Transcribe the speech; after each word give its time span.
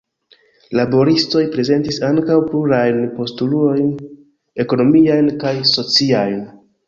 Laboristoj 0.77 1.41
prezentis 1.55 1.99
ankaŭ 2.07 2.37
plurajn 2.47 2.97
postulojn 3.19 3.93
ekonomiajn 4.67 5.33
kaj 5.45 5.55
sociajn. 5.75 6.43